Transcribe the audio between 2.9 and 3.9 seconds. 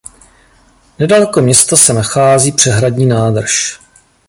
nádrž.